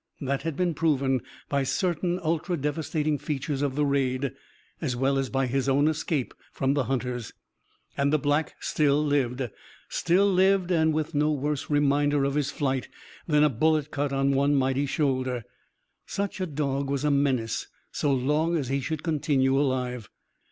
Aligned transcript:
That 0.19 0.41
had 0.41 0.55
been 0.57 0.73
proven 0.73 1.21
by 1.47 1.61
certain 1.61 2.19
ultra 2.23 2.57
devastating 2.57 3.19
features 3.19 3.61
of 3.61 3.75
the 3.75 3.85
raid; 3.85 4.31
as 4.81 4.95
well 4.95 5.15
as 5.19 5.29
by 5.29 5.45
his 5.45 5.69
own 5.69 5.87
escape 5.87 6.33
from 6.51 6.73
the 6.73 6.85
hunters. 6.85 7.33
And 7.95 8.11
the 8.11 8.17
Black 8.17 8.55
still 8.59 9.05
lived; 9.05 9.47
still 9.89 10.25
lived, 10.27 10.71
and 10.71 10.91
with 10.91 11.13
no 11.13 11.31
worse 11.31 11.69
reminder 11.69 12.23
of 12.23 12.33
his 12.33 12.49
flight 12.49 12.89
than 13.27 13.43
a 13.43 13.47
bullet 13.49 13.91
cut 13.91 14.11
on 14.11 14.31
one 14.31 14.55
mighty 14.55 14.87
shoulder. 14.87 15.43
Such 16.07 16.41
a 16.41 16.47
dog 16.47 16.89
was 16.89 17.03
a 17.03 17.11
menace; 17.11 17.67
so 17.91 18.11
long 18.11 18.57
as 18.57 18.69
he 18.69 18.79
should 18.81 19.03
continue 19.03 19.55
alive. 19.59 20.09